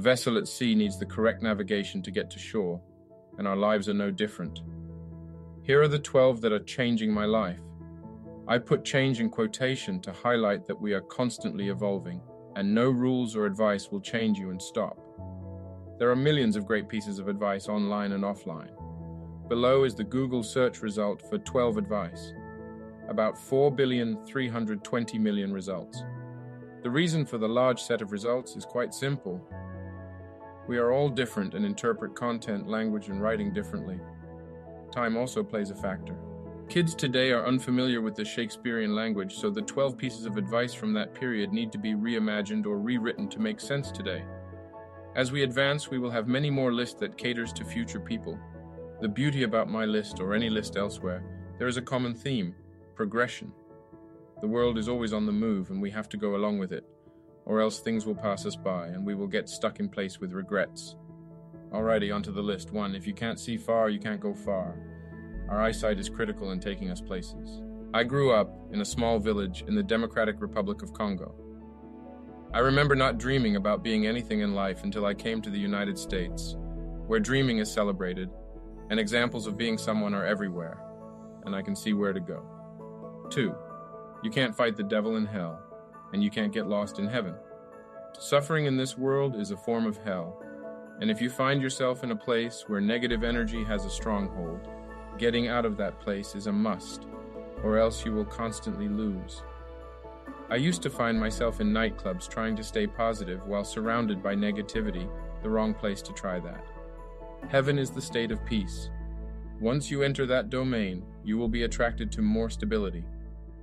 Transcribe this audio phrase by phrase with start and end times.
[0.00, 2.80] vessel at sea needs the correct navigation to get to shore,
[3.38, 4.62] and our lives are no different.
[5.62, 7.60] Here are the 12 that are changing my life.
[8.48, 12.20] I put change in quotation to highlight that we are constantly evolving,
[12.56, 14.98] and no rules or advice will change you and stop.
[15.98, 18.70] There are millions of great pieces of advice online and offline.
[19.48, 22.32] Below is the Google search result for 12 advice.
[23.08, 26.02] About 4,320 million results.
[26.82, 29.46] The reason for the large set of results is quite simple.
[30.70, 33.98] We are all different and interpret content, language, and writing differently.
[34.92, 36.14] Time also plays a factor.
[36.68, 40.92] Kids today are unfamiliar with the Shakespearean language, so the 12 pieces of advice from
[40.92, 44.22] that period need to be reimagined or rewritten to make sense today.
[45.16, 48.38] As we advance, we will have many more lists that caters to future people.
[49.00, 51.24] The beauty about my list or any list elsewhere,
[51.58, 52.54] there is a common theme,
[52.94, 53.50] progression.
[54.40, 56.86] The world is always on the move and we have to go along with it,
[57.44, 60.32] or else things will pass us by and we will get stuck in place with
[60.32, 60.96] regrets.
[61.72, 62.72] Alrighty, onto the list.
[62.72, 64.76] One, if you can't see far, you can't go far.
[65.48, 67.62] Our eyesight is critical in taking us places.
[67.92, 71.34] I grew up in a small village in the Democratic Republic of Congo.
[72.52, 75.96] I remember not dreaming about being anything in life until I came to the United
[75.98, 76.56] States,
[77.06, 78.30] where dreaming is celebrated,
[78.90, 80.82] and examples of being someone are everywhere,
[81.44, 82.44] and I can see where to go.
[83.30, 83.54] Two,
[84.24, 85.60] you can't fight the devil in hell,
[86.12, 87.34] and you can't get lost in heaven.
[88.18, 90.42] Suffering in this world is a form of hell,
[91.00, 94.68] and if you find yourself in a place where negative energy has a stronghold,
[95.20, 97.06] Getting out of that place is a must,
[97.62, 99.42] or else you will constantly lose.
[100.48, 105.06] I used to find myself in nightclubs trying to stay positive while surrounded by negativity,
[105.42, 106.64] the wrong place to try that.
[107.50, 108.88] Heaven is the state of peace.
[109.60, 113.04] Once you enter that domain, you will be attracted to more stability.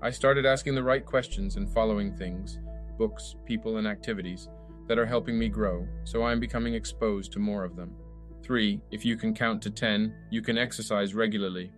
[0.00, 2.60] I started asking the right questions and following things,
[2.98, 4.48] books, people, and activities
[4.86, 7.96] that are helping me grow, so I am becoming exposed to more of them.
[8.44, 8.80] 3.
[8.92, 11.72] If you can count to 10, you can exercise regularly.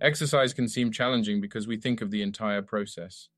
[0.00, 3.28] Exercise can seem challenging because we think of the entire process.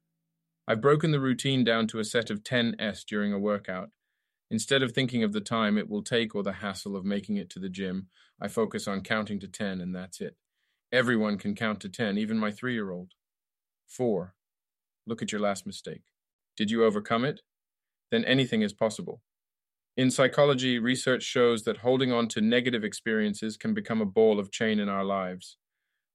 [0.68, 3.90] I've broken the routine down to a set of 10S during a workout.
[4.52, 7.50] Instead of thinking of the time it will take or the hassle of making it
[7.50, 8.06] to the gym,
[8.40, 10.36] I focus on counting to 10 and that's it.
[10.92, 13.14] Everyone can count to 10, even my three year old.
[13.86, 14.34] 4.
[15.06, 16.02] Look at your last mistake.
[16.56, 17.42] Did you overcome it?
[18.10, 19.22] Then anything is possible.
[19.96, 24.52] In psychology, research shows that holding on to negative experiences can become a ball of
[24.52, 25.56] chain in our lives.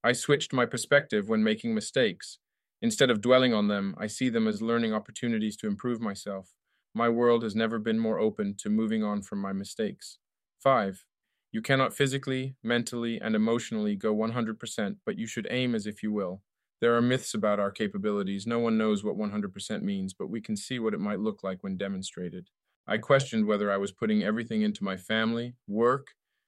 [0.04, 2.40] I switched my perspective when making mistakes.
[2.82, 6.54] Instead of dwelling on them, I see them as learning opportunities to improve myself.
[6.94, 10.18] My world has never been more open to moving on from my mistakes.
[10.60, 11.06] 5.
[11.52, 16.12] You cannot physically, mentally, and emotionally go 100%, but you should aim as if you
[16.12, 16.42] will.
[16.82, 18.48] There are myths about our capabilities.
[18.48, 21.60] No one knows what 100% means, but we can see what it might look like
[21.62, 22.50] when demonstrated.
[22.88, 26.08] I questioned whether I was putting everything into my family, work,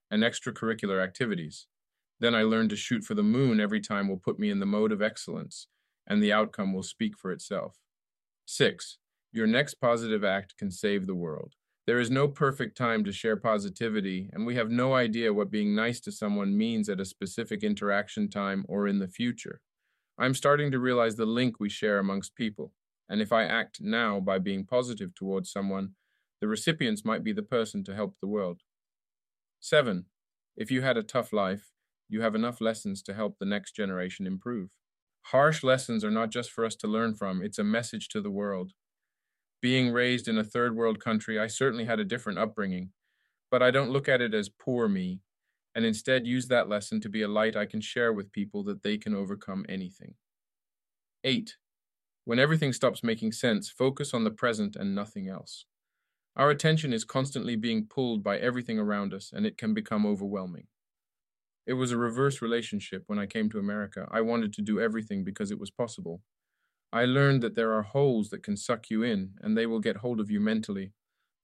[0.09, 1.67] and extracurricular activities.
[2.19, 4.65] Then I learned to shoot for the moon every time will put me in the
[4.65, 5.67] mode of excellence,
[6.07, 7.77] and the outcome will speak for itself.
[8.45, 8.97] 6.
[9.31, 11.53] Your next positive act can save the world.
[11.85, 15.75] There is no perfect time to share positivity, and we have no idea what being
[15.75, 19.61] nice to someone means at a specific interaction time or in the future.
[20.17, 22.73] I'm starting to realize the link we share amongst people,
[23.09, 25.95] and if I act now by being positive towards someone,
[26.39, 28.61] the recipients might be the person to help the world.
[29.59, 30.05] 7.
[30.55, 31.71] If you had a tough life,
[32.09, 34.69] you have enough lessons to help the next generation improve.
[35.27, 38.29] Harsh lessons are not just for us to learn from, it's a message to the
[38.29, 38.73] world.
[39.61, 42.91] Being raised in a third world country, I certainly had a different upbringing,
[43.49, 45.21] but I don't look at it as poor me,
[45.75, 48.83] and instead use that lesson to be a light I can share with people that
[48.83, 50.15] they can overcome anything.
[51.23, 51.57] 8.
[52.25, 55.65] When everything stops making sense, focus on the present and nothing else.
[56.35, 60.67] Our attention is constantly being pulled by everything around us, and it can become overwhelming.
[61.65, 64.07] It was a reverse relationship when I came to America.
[64.11, 66.21] I wanted to do everything because it was possible.
[66.91, 69.97] I learned that there are holes that can suck you in, and they will get
[69.97, 70.93] hold of you mentally,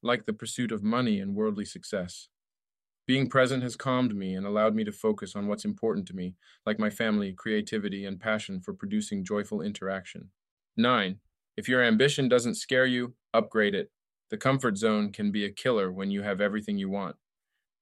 [0.01, 2.27] like the pursuit of money and worldly success.
[3.09, 6.35] Being present has calmed me and allowed me to focus on what's important to me,
[6.67, 10.29] like my family, creativity, and passion for producing joyful interaction.
[10.77, 11.17] 9.
[11.57, 13.89] If your ambition doesn't scare you, upgrade it.
[14.29, 17.15] The comfort zone can be a killer when you have everything you want.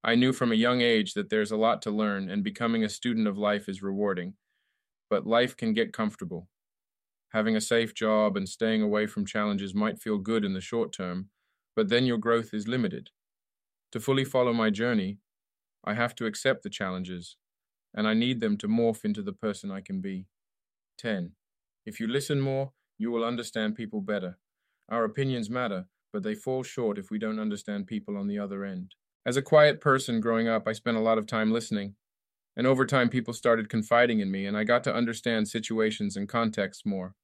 [0.02, 2.88] I knew from a young age that there's a lot to learn, and becoming a
[2.88, 4.32] student of life is rewarding.
[5.10, 6.48] But life can get comfortable.
[7.34, 10.90] Having a safe job and staying away from challenges might feel good in the short
[10.90, 11.28] term,
[11.76, 13.10] but then your growth is limited.
[13.92, 15.18] To fully follow my journey,
[15.84, 17.36] I have to accept the challenges,
[17.94, 20.26] and I need them to morph into the person I can be.
[20.98, 21.32] 10.
[21.86, 24.38] If you listen more, you will understand people better.
[24.90, 28.64] Our opinions matter, but they fall short if we don't understand people on the other
[28.64, 28.94] end.
[29.24, 31.94] As a quiet person growing up, I spent a lot of time listening.
[32.56, 36.28] And over time, people started confiding in me, and I got to understand situations and
[36.28, 37.14] contexts more.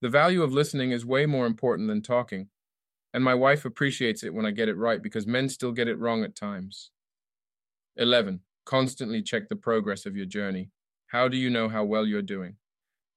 [0.00, 2.48] The value of listening is way more important than talking,
[3.14, 5.98] and my wife appreciates it when I get it right because men still get it
[5.98, 6.90] wrong at times.
[7.96, 8.40] 11.
[8.64, 10.70] Constantly check the progress of your journey.
[11.08, 12.56] How do you know how well you're doing?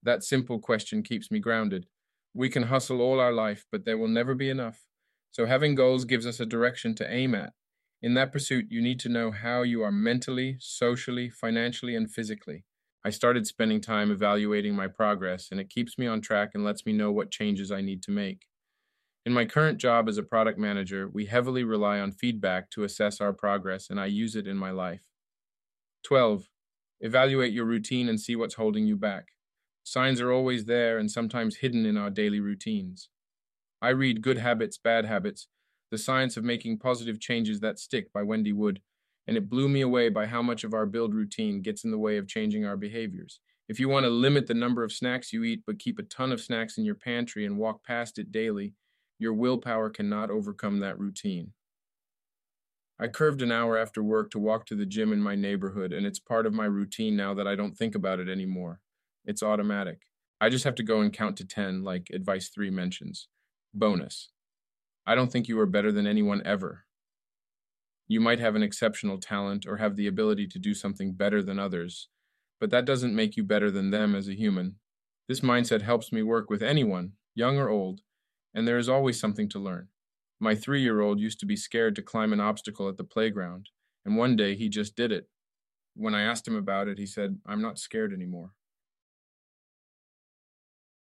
[0.04, 1.88] That simple question keeps me grounded.
[2.34, 4.86] We can hustle all our life, but there will never be enough.
[5.32, 7.54] So having goals gives us a direction to aim at.
[8.02, 12.66] In that pursuit, you need to know how you are mentally, socially, financially, and physically.
[13.04, 16.86] I started spending time evaluating my progress, and it keeps me on track and lets
[16.86, 18.48] me know what changes I need to make.
[19.25, 23.19] In my current job as a product manager, we heavily rely on feedback to assess
[23.19, 25.01] our progress, and I use it in my life.
[26.04, 26.48] 12.
[27.01, 29.30] Evaluate your routine and see what's holding you back.
[29.83, 33.10] Signs are always there and sometimes hidden in our daily routines.
[33.81, 35.48] I read Good Habits, Bad Habits
[35.89, 38.80] The Science of Making Positive Changes That Stick by Wendy Wood,
[39.25, 41.98] and it blew me away by how much of our build routine gets in the
[41.98, 43.39] way of changing our behaviors.
[43.68, 46.31] If you want to limit the number of snacks you eat but keep a ton
[46.31, 48.75] of snacks in your pantry and walk past it daily,
[49.18, 51.54] your willpower cannot overcome that routine.
[53.00, 56.06] I curved an hour after work to walk to the gym in my neighborhood, and
[56.06, 58.80] it's part of my routine now that I don't think about it anymore.
[59.26, 60.04] It's automatic.
[60.40, 63.28] I just have to go and count to 10, like advice 3 mentions.
[63.74, 64.30] Bonus.
[65.06, 66.86] I don't think you are better than anyone ever.
[68.08, 71.60] You might have an exceptional talent or have the ability to do something better than
[71.60, 72.08] others,
[72.60, 74.76] but that doesn't make you better than them as a human.
[75.28, 78.02] This mindset helps me work with anyone, young or old,
[78.56, 79.90] and there is always something to learn.
[80.40, 83.69] My three year old used to be scared to climb an obstacle at the playground,
[84.06, 85.28] and one day he just did it.
[85.96, 88.52] When I asked him about it, he said, I'm not scared anymore.